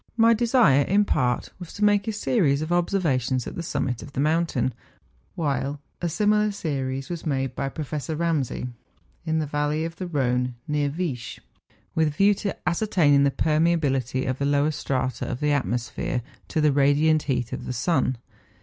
[0.17, 4.01] My desire, in part, was to make a series of ob¬ servations at the summit
[4.01, 4.73] of the mountain,
[5.35, 8.67] while a similar series was made by Professor Ramsay,
[9.27, 11.37] in the valley of the Rhone, near Viesch,
[11.93, 16.59] with a view to ascertaining the permeability of the lower strata of the atmosphere to
[16.59, 18.17] the radiant heat of the sun.